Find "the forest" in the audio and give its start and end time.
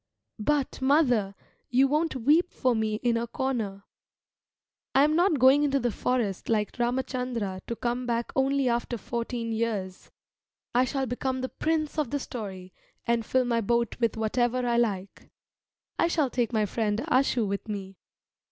5.79-6.49